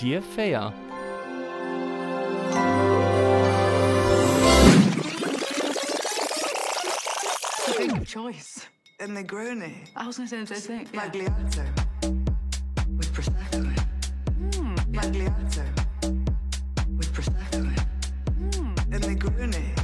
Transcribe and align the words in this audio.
dir 0.00 0.22
fair. 0.22 0.72
Good 7.76 8.06
choice. 8.06 8.66
and 9.00 9.16
Negroni, 9.16 9.88
I 9.96 10.06
was 10.06 10.16
going 10.18 10.28
to 10.28 10.46
say 10.46 10.54
the 10.54 10.60
same 10.60 10.84
thing. 10.84 10.88
Yeah. 10.94 11.08
Magliato, 11.08 11.64
With 12.98 13.12
Prosecco 13.14 13.64
in. 13.64 14.52
Hmm. 14.52 14.74
Magliato, 14.92 15.64
With 16.98 17.12
Prosecco 17.14 17.54
in. 17.54 18.52
Hmm. 18.52 18.94
and 18.94 19.02
Negroni. 19.04 19.79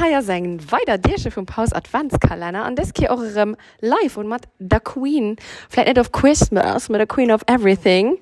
haier 0.00 0.22
sengen 0.22 0.60
weider 0.72 0.98
Dirsche 0.98 1.30
vum 1.30 1.46
Paus 1.46 1.72
Adventskalender 1.72 2.64
an 2.64 2.74
des 2.74 2.92
ki 2.94 3.08
eurem 3.10 3.56
live 3.80 4.16
und 4.16 4.28
mat 4.28 4.48
der 4.58 4.80
Queen 4.80 5.36
vielleicht 5.68 5.88
net 5.88 5.98
of 5.98 6.12
Christmas 6.12 6.88
mit 6.88 6.98
der 6.98 7.06
Queen 7.06 7.30
of 7.30 7.42
everything 7.46 8.18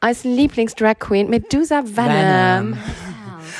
als 0.00 0.24
Lieblingsdrag 0.24 1.00
Queen 1.00 1.30
mit 1.30 1.52
Dusa 1.52 1.82
Venom. 1.84 2.74
Venom. 2.74 2.78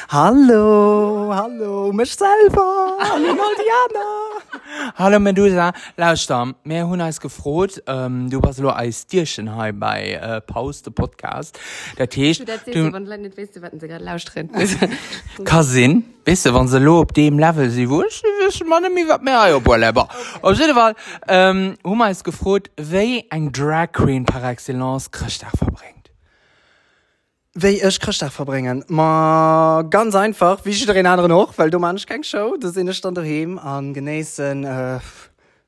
Hallo, 0.09 1.33
hallo, 1.35 1.93
mech 1.93 2.15
selber, 2.15 2.99
Hallo 2.99 3.35
Diana. 3.57 4.32
Hallo 4.97 5.21
Medusa 5.21 5.73
Laustamm 5.97 6.55
Meer 6.65 6.89
hunn 6.89 7.01
eis 7.01 7.21
gefrot 7.21 7.83
ähm, 7.87 8.29
du 8.31 8.43
was 8.43 8.59
lo 8.59 8.71
eis 8.71 9.07
Dirchen 9.07 9.55
hai 9.55 9.73
bei 9.73 10.13
äh, 10.13 10.41
Pause 10.41 10.85
de 10.85 10.93
Podcast. 10.93 11.59
Der 11.99 12.09
Tee 12.09 12.33
Kasin 15.45 16.05
wisse 16.25 16.55
wann 16.55 16.69
se 16.69 16.79
lo 16.79 17.01
op 17.01 17.13
deem 17.15 17.39
Level 17.39 17.71
si 17.71 17.89
wuch 17.89 18.23
man 18.67 18.93
mi 18.95 19.07
wat 19.09 19.23
Meer 19.23 19.61
Boerleber 19.61 20.09
Op 20.41 20.59
Wal 20.59 20.95
hummer 21.85 22.07
eis 22.07 22.25
gefrot 22.25 22.71
wéi 22.77 23.25
eng 23.31 23.53
Drag 23.53 23.93
Queen 23.93 24.25
par 24.25 24.45
excellence 24.45 25.11
krchtach 25.11 25.57
verbrennt 25.57 25.92
Wie 27.55 27.83
ich 27.83 28.01
Christoph 28.01 28.33
verbringen? 28.33 28.83
Ma 28.89 29.85
ganz 29.91 30.15
einfach, 30.15 30.65
wie 30.65 30.73
den 30.73 31.07
anderen 31.07 31.31
noch, 31.31 31.59
weil 31.59 31.71
du 31.71 31.79
manchmal 31.79 32.15
keine 32.15 32.25
Show, 32.25 32.57
sind 32.63 32.89
ich 32.89 33.01
dann 33.03 33.15
daheim 33.15 33.59
an 33.59 33.93
genießen 33.93 34.65
äh, 34.65 35.01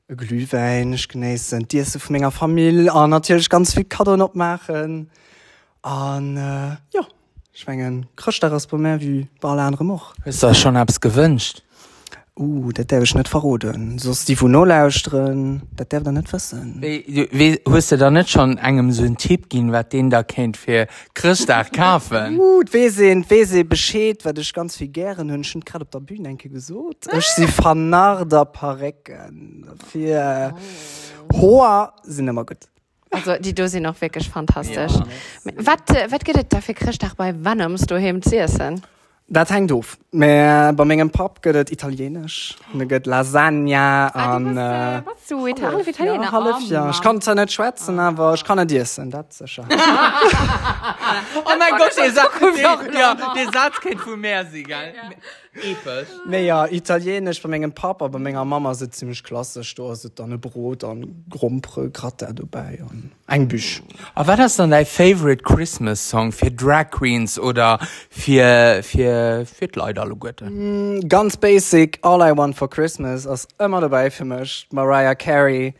ein 0.09 0.17
Glühwein, 0.17 0.97
genießen 1.07 1.67
die 1.67 1.83
von 1.83 2.13
meiner 2.13 2.31
Familie, 2.31 2.91
und 2.91 3.11
natürlich 3.11 3.47
ganz 3.49 3.75
viel 3.75 3.83
Kado 3.83 4.17
noch 4.17 4.33
machen. 4.33 5.11
Und 5.83 6.37
äh, 6.37 6.77
ja, 6.91 7.07
ich 7.53 7.67
meine, 7.67 8.07
Christoph 8.15 8.53
ist 8.53 8.67
bei 8.67 8.77
mir 8.77 8.99
wie 8.99 9.27
bei 9.39 9.49
allen 9.49 9.59
anderen 9.59 9.91
auch. 9.91 10.15
Ist 10.25 10.41
das 10.41 10.57
schon 10.57 10.75
abs 10.75 10.99
gewünscht? 10.99 11.61
Uh, 12.37 12.73
das 12.73 12.87
darf 12.87 13.01
ich 13.01 13.15
nicht 13.15 13.29
verraten. 13.29 13.97
So 13.97 14.11
ist 14.11 14.27
die 14.27 14.35
von 14.35 14.51
noch 14.51 14.65
lauschen, 14.65 15.61
das 15.73 15.87
darf 15.87 16.05
er 16.05 16.11
nicht 16.11 16.33
wissen. 16.33 16.81
Wie, 16.81 17.29
wie, 17.31 17.61
hast 17.69 17.93
du 17.93 17.97
da 17.97 18.11
nicht 18.11 18.29
schon 18.29 18.57
einem 18.59 18.91
so 18.91 19.03
einen 19.03 19.15
Tipp 19.15 19.49
geben, 19.49 19.71
was 19.71 19.87
den 19.87 20.09
da 20.09 20.21
kennt 20.21 20.57
für 20.57 20.87
Christoph 21.13 21.71
kaufen? 21.71 22.37
Gut, 22.37 22.73
wir 22.73 22.91
sind, 22.91 23.29
wir 23.29 23.47
sind 23.47 23.69
Bescheid, 23.69 24.25
weil 24.25 24.37
ich 24.37 24.53
ganz 24.53 24.75
viel 24.75 24.89
gerne 24.89 25.33
und 25.33 25.45
schon 25.45 25.61
gerade 25.61 25.85
auf 25.85 25.91
der 25.91 25.99
Bühne 26.01 26.23
denke 26.23 26.49
gesagt. 26.49 27.07
Ich 27.17 27.25
sie 27.25 27.47
vernarder 27.47 28.43
Parecken. 28.43 29.65
Für 29.89 30.53
hoher 31.31 31.93
sind 32.03 32.27
immer 32.27 32.43
gut. 32.43 32.57
Also 33.11 33.37
die 33.39 33.55
Dose 33.55 33.79
noch 33.79 34.01
wirklich 34.01 34.29
fantastisch. 34.29 34.91
Ja. 34.91 35.05
Was 35.55 35.77
was 36.09 36.19
geht 36.19 36.35
es 36.35 36.49
da 36.49 36.59
für 36.59 36.73
Christoph 36.73 37.15
bei 37.15 37.33
Venoms 37.33 37.83
du 37.83 37.97
hem 37.97 38.19
essen? 38.19 38.81
Dat 39.27 39.49
heng 39.49 39.67
doof. 39.67 39.97
Me 40.09 40.71
bei 40.75 40.85
menggem 40.85 41.09
Pap 41.09 41.41
gëtt 41.41 41.71
italienisch 41.73 42.55
ne 42.77 42.85
gëtt 42.85 43.07
Lasagna 43.09 44.07
an 44.13 44.57
ah, 44.57 45.01
äh, 45.01 45.53
ja, 46.69 46.89
Ich 46.89 47.01
kann 47.01 47.21
ze 47.21 47.33
net 47.33 47.51
schwätzen, 47.51 47.99
awer 47.99 48.35
ich 48.35 48.43
kann 48.43 48.67
Dissen 48.67 49.09
dat 49.09 49.33
zecher. 49.33 49.65
oh 51.43 51.55
mein 51.59 51.73
Gott 51.77 51.97
de 51.97 52.11
Satz 53.51 53.81
kennt 53.81 53.99
vu 53.99 54.15
Meer 54.15 54.45
se 54.45 54.63
ge. 54.63 54.93
Ne 56.27 56.45
ja 56.45 56.67
italienisch 56.67 57.41
bei 57.41 57.49
menggem 57.49 57.71
Papa 57.71 58.07
bei 58.07 58.19
méger 58.19 58.45
Mama 58.45 58.73
se 58.73 58.89
ziemlich 58.89 59.23
klasse 59.23 59.63
sto 59.63 59.95
se 59.95 60.11
an 60.19 60.33
e 60.33 60.37
Brot 60.37 60.83
an 60.83 61.25
Grumpre 61.29 61.89
Gratter 61.89 62.33
dobäi 62.33 62.79
an 62.81 63.11
eng 63.27 63.47
Büch. 63.47 63.81
A 64.15 64.27
wat 64.27 64.39
ass 64.39 64.59
an 64.59 64.71
dei 64.71 64.85
favorite 64.85 65.43
Christmas 65.43 66.09
Song 66.09 66.31
fir 66.31 66.51
Drag 66.51 66.91
Queens 66.91 67.39
oder 67.39 67.79
fir 68.09 68.81
äh, 69.15 69.45
Fileider 69.45 70.07
Gotte. 70.15 70.45
Mm, 70.45 71.07
ganz 71.07 71.37
basic 71.37 71.99
all 72.01 72.21
I 72.21 72.35
want 72.37 72.55
for 72.55 72.69
Christmas 72.69 73.25
ass 73.27 73.47
ëmmer 73.59 73.81
dabei 73.81 74.09
firmech 74.09 74.67
Mariah 74.71 75.15
Carey. 75.15 75.73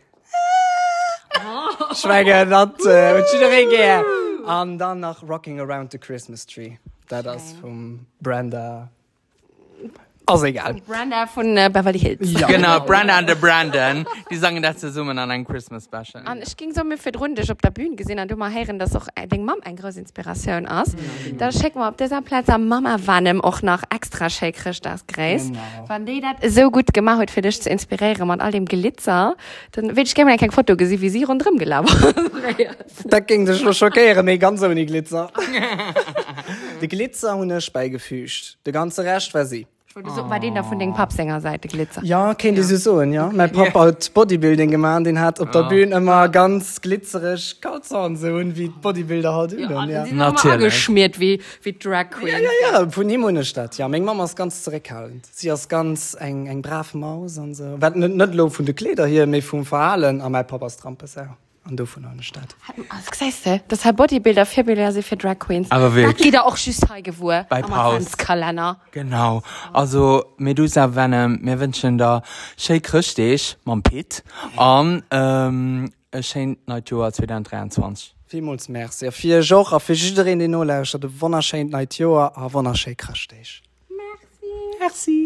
Schwege 1.94 2.46
dat 2.46 2.76
ge 2.82 4.02
an 4.46 4.78
dann 4.78 5.00
nach 5.00 5.22
Rocking 5.22 5.60
around 5.60 5.90
the 5.92 5.98
Christmas 5.98 6.46
tree. 6.46 6.78
Dat 7.08 7.26
ass 7.26 7.54
vum 7.60 8.06
Brenda 8.20 8.90
Also 10.28 10.46
egal. 10.46 10.74
Brenda 10.86 11.26
von 11.26 11.56
äh, 11.56 11.70
Beverly 11.72 12.00
Hills. 12.00 12.32
Ja. 12.32 12.48
Genau, 12.48 12.80
Brandon 12.80 13.18
and 13.18 13.30
the 13.30 13.36
Brandon, 13.36 14.04
die 14.28 14.36
sagen 14.36 14.60
das 14.60 14.78
zusammen 14.78 15.16
an 15.18 15.30
einem 15.30 15.46
Christmas 15.46 15.84
Special. 15.84 16.24
Und 16.28 16.42
ich 16.42 16.56
ging 16.56 16.74
so 16.74 16.82
mit 16.82 16.98
für 16.98 17.16
rundisch 17.16 17.48
auf 17.48 17.58
der 17.58 17.70
Bühne 17.70 17.94
gesehen 17.94 18.18
und 18.18 18.28
du 18.28 18.36
mal 18.36 18.52
hören, 18.52 18.80
dass 18.80 18.96
auch 18.96 19.06
äh, 19.14 19.28
den 19.28 19.44
Mom 19.44 19.56
eine 19.62 19.76
große 19.76 20.00
Inspiration 20.00 20.64
ist. 20.64 20.96
Da 21.38 21.50
checken 21.50 21.80
wir, 21.80 21.88
ob 21.88 21.96
dieser 21.96 22.22
Platz 22.22 22.48
am 22.48 22.66
Mama 22.66 22.96
Wannem 23.06 23.40
auch 23.40 23.62
noch 23.62 23.82
extra 23.94 24.28
schick 24.28 24.56
kriegt, 24.56 24.84
das 24.84 25.06
Grace. 25.06 25.48
Genau. 25.48 25.60
Wenn 25.86 26.06
die 26.06 26.20
das 26.20 26.54
so 26.54 26.70
gut 26.72 26.92
gemacht 26.92 27.20
hat, 27.20 27.30
für 27.30 27.42
dich 27.42 27.62
zu 27.62 27.70
inspirieren 27.70 28.26
mit 28.26 28.40
all 28.40 28.50
dem 28.50 28.64
Glitzer, 28.64 29.36
dann 29.72 29.94
will 29.94 30.04
ich 30.04 30.14
gerne 30.14 30.32
mal 30.32 30.38
kein 30.38 30.50
Foto 30.50 30.76
gesehen, 30.76 31.00
wie 31.00 31.08
sie 31.08 31.22
rundherum 31.22 31.58
gelaufen 31.58 31.96
Da 33.04 33.20
ging 33.20 33.46
das 33.46 33.60
schon 33.60 33.74
schockieren, 33.74 34.26
nee, 34.26 34.38
ganz 34.38 34.62
ohne 34.62 34.84
Glitzer. 34.84 35.30
die 36.80 36.88
Glitzer 36.88 37.32
haben 37.32 37.50
ich 37.50 37.72
beigefügt. 37.72 38.58
Der 38.66 38.72
ganze 38.72 39.04
Rest 39.04 39.32
war 39.32 39.44
sie. 39.44 39.66
So, 40.04 40.28
War 40.28 40.38
den 40.38 40.54
da 40.54 40.62
von 40.62 40.78
den 40.78 40.92
Popsänger-Seite 40.92 41.68
Glitzer. 41.68 42.02
Ja, 42.04 42.34
kennt 42.34 42.58
ja. 42.58 42.62
diese 42.62 42.76
so, 42.76 43.00
ja. 43.00 43.30
Mein 43.32 43.50
Papa 43.50 43.86
hat 43.86 44.12
Bodybuilding 44.12 44.70
gemacht, 44.70 45.06
den 45.06 45.18
hat 45.18 45.40
auf 45.40 45.50
der 45.50 45.62
Bühne 45.62 45.96
immer 45.96 46.28
ganz 46.28 46.80
glitzerig 46.82 47.58
Kalzahn 47.62 48.14
so 48.16 48.28
und 48.28 48.56
wie 48.56 48.68
Bodybuilder 48.68 49.34
hat 49.34 49.52
ja, 49.52 49.80
Und 49.80 49.88
ja. 49.88 50.02
die 50.02 50.10
sind 50.10 50.18
Natürlich. 50.18 50.64
geschmiert 50.64 51.18
wie, 51.18 51.40
wie 51.62 51.72
Drag 51.72 52.10
Queen. 52.10 52.28
Ja, 52.28 52.38
ja, 52.38 52.80
ja, 52.82 52.90
von 52.90 53.08
ihm 53.08 53.24
ohne 53.24 53.42
Stadt. 53.42 53.78
Ja, 53.78 53.88
meine 53.88 54.04
Mama 54.04 54.24
ist 54.24 54.36
ganz 54.36 54.62
zurückhaltend. 54.62 55.24
Sie 55.32 55.48
ist 55.48 55.68
ganz 55.68 56.14
eng, 56.20 56.46
eng 56.46 56.60
brave 56.60 56.98
Maus 56.98 57.38
und 57.38 57.54
so. 57.54 57.80
Wird 57.80 57.96
nicht, 57.96 58.14
nicht 58.14 58.34
nur 58.34 58.50
von 58.50 58.66
den 58.66 58.76
Kleider 58.76 59.06
hier, 59.06 59.26
mehr 59.26 59.42
vom 59.42 59.64
Verhalten, 59.64 60.20
aber 60.20 60.30
mein 60.30 60.46
Papa 60.46 60.66
ist 60.66 60.80
Trampes 60.80 61.16
auch. 61.16 61.45
Und 61.68 61.76
du 61.76 61.86
von 61.86 62.04
einer 62.04 62.22
Stadt. 62.22 62.54
Was 62.90 63.18
sagst 63.18 63.46
du? 63.46 63.60
Das 63.68 63.84
hat 63.84 63.96
Bodybuilder, 63.96 64.46
vier 64.46 64.64
Bilder 64.64 64.92
sind 64.92 65.04
für 65.04 65.16
Drag 65.16 65.38
Queens. 65.38 65.70
Aber 65.70 65.94
wirklich. 65.94 66.16
Das 66.16 66.24
geht 66.24 66.38
auch 66.38 66.56
schüss 66.56 66.80
geworden. 67.02 67.46
Bei 67.48 67.62
Pause. 67.62 68.10
Kalender. 68.16 68.80
Genau. 68.92 69.42
Also, 69.72 70.34
Medusa 70.38 70.94
Venom, 70.94 71.38
wir 71.42 71.58
wünschen 71.58 71.98
da 71.98 72.22
schön 72.56 72.80
richtig, 72.92 73.56
man 73.64 73.82
Pit, 73.82 74.22
und, 74.56 75.02
ähm, 75.10 75.92
ein 76.12 76.22
schönes 76.22 76.58
neues 76.66 76.84
Jahr 76.88 77.12
2023. 77.12 78.14
Vielmals 78.26 78.68
merci. 78.68 79.10
Für 79.10 79.40
Joch, 79.40 79.80
für 79.80 79.92
jeden, 79.92 80.38
den 80.38 80.50
noch 80.50 80.64
lauscht, 80.64 80.94
ein 80.94 81.20
wunderschönes 81.20 81.72
neues 81.72 81.98
Jahr, 81.98 82.36
ein 82.36 82.52
wunderschönes 82.52 82.96
Christlich. 82.96 83.62
Merci. 83.88 84.76
Merci. 84.80 85.25